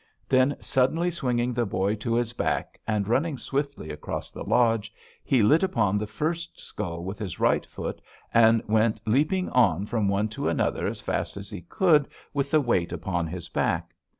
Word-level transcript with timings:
Then, 0.27 0.57
suddenly 0.61 1.11
swinging 1.11 1.53
the 1.53 1.63
boy 1.67 1.93
to 1.97 2.15
his 2.15 2.33
back, 2.33 2.81
and 2.87 3.07
running 3.07 3.37
swiftly 3.37 3.91
across 3.91 4.31
the 4.31 4.41
lodge, 4.43 4.91
he 5.23 5.43
lit 5.43 5.61
upon 5.61 5.99
the 5.99 6.07
first 6.07 6.59
skull 6.59 7.03
with 7.03 7.19
his 7.19 7.39
right 7.39 7.63
foot, 7.63 8.01
and 8.33 8.63
went 8.67 8.99
leaping 9.05 9.49
on 9.51 9.85
from 9.85 10.07
one 10.07 10.27
to 10.29 10.49
another 10.49 10.87
as 10.87 11.01
fast 11.01 11.37
as 11.37 11.51
he 11.51 11.61
could 11.61 12.07
with 12.33 12.49
the 12.49 12.59
weight 12.61 12.91
upon 12.91 13.27
his 13.27 13.47
back. 13.47 13.93